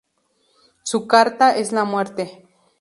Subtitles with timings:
[0.81, 2.47] Su carta es la Muerte.